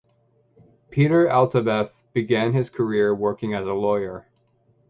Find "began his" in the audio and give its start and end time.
2.11-2.71